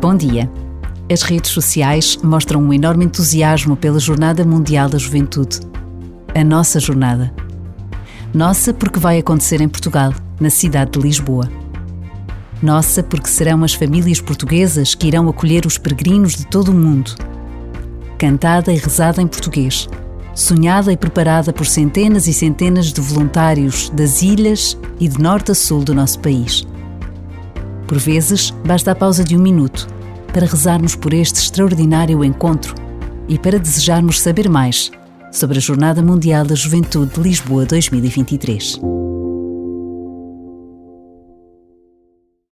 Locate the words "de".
10.92-11.00, 16.36-16.46, 22.92-23.00, 25.08-25.20, 29.24-29.34, 37.12-37.20